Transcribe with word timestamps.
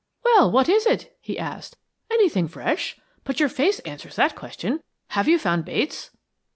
"Well, 0.25 0.49
what 0.49 0.67
is 0.67 0.87
it?" 0.87 1.15
he 1.21 1.37
asked. 1.37 1.77
"Anything 2.09 2.47
fresh? 2.47 2.97
But 3.23 3.39
your 3.39 3.49
face 3.49 3.77
answers 3.81 4.15
that 4.15 4.35
question. 4.35 4.79
Have 5.09 5.27
you 5.27 5.37
found 5.37 5.63
Bates?" 5.63 6.09